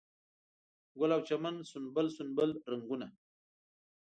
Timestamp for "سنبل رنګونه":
2.17-3.07